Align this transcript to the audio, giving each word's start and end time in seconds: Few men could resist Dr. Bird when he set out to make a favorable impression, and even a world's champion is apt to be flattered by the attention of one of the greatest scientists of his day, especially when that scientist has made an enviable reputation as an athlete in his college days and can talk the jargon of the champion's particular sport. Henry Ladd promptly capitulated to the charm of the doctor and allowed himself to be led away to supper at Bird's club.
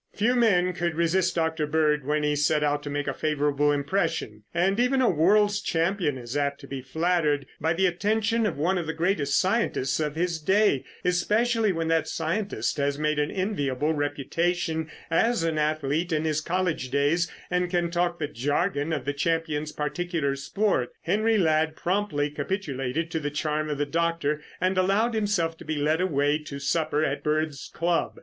Few 0.15 0.33
men 0.35 0.73
could 0.73 0.95
resist 0.95 1.35
Dr. 1.35 1.67
Bird 1.67 2.07
when 2.07 2.23
he 2.23 2.35
set 2.35 2.63
out 2.63 2.81
to 2.81 2.89
make 2.89 3.07
a 3.07 3.13
favorable 3.13 3.71
impression, 3.71 4.41
and 4.51 4.79
even 4.79 4.99
a 4.99 5.07
world's 5.07 5.61
champion 5.61 6.17
is 6.17 6.35
apt 6.35 6.59
to 6.61 6.67
be 6.67 6.81
flattered 6.81 7.45
by 7.59 7.73
the 7.73 7.85
attention 7.85 8.47
of 8.47 8.57
one 8.57 8.79
of 8.79 8.87
the 8.87 8.95
greatest 8.95 9.39
scientists 9.39 9.99
of 9.99 10.15
his 10.15 10.39
day, 10.41 10.83
especially 11.05 11.71
when 11.71 11.87
that 11.89 12.07
scientist 12.07 12.77
has 12.77 12.97
made 12.97 13.19
an 13.19 13.29
enviable 13.29 13.93
reputation 13.93 14.89
as 15.11 15.43
an 15.43 15.59
athlete 15.59 16.11
in 16.11 16.25
his 16.25 16.41
college 16.41 16.89
days 16.89 17.31
and 17.51 17.69
can 17.69 17.91
talk 17.91 18.17
the 18.17 18.27
jargon 18.27 18.91
of 18.91 19.05
the 19.05 19.13
champion's 19.13 19.71
particular 19.71 20.35
sport. 20.35 20.89
Henry 21.03 21.37
Ladd 21.37 21.75
promptly 21.75 22.31
capitulated 22.31 23.11
to 23.11 23.19
the 23.19 23.29
charm 23.29 23.69
of 23.69 23.77
the 23.77 23.85
doctor 23.85 24.41
and 24.59 24.79
allowed 24.79 25.13
himself 25.13 25.55
to 25.59 25.63
be 25.63 25.75
led 25.75 26.01
away 26.01 26.39
to 26.39 26.57
supper 26.57 27.05
at 27.05 27.23
Bird's 27.23 27.69
club. 27.71 28.19